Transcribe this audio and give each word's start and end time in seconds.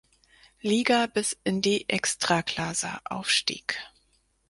Liga 0.61 1.05
bis 1.05 1.37
in 1.43 1.61
die 1.61 1.87
Ekstraklasa 1.87 3.01
aufstieg. 3.05 3.77